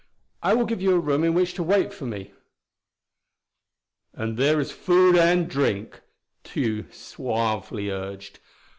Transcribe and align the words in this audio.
"I 0.41 0.55
will 0.55 0.65
give 0.65 0.81
you 0.81 0.95
a 0.95 0.99
room 0.99 1.23
in 1.23 1.35
which 1.35 1.53
to 1.53 1.61
wait 1.61 1.93
for 1.93 2.05
me." 2.07 2.33
"And 4.13 4.35
there 4.35 4.59
is 4.59 4.71
food 4.71 5.15
and 5.15 5.47
drink," 5.47 6.01
Tugh 6.43 6.91
suavely 6.91 7.91
urged. 7.91 8.39